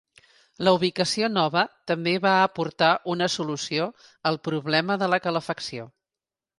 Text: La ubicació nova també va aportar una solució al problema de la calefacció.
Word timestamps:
La 0.67 0.71
ubicació 0.77 1.29
nova 1.33 1.63
també 1.91 2.15
va 2.25 2.33
aportar 2.47 2.89
una 3.17 3.31
solució 3.37 3.89
al 4.33 4.43
problema 4.51 5.03
de 5.05 5.15
la 5.17 5.25
calefacció. 5.29 5.93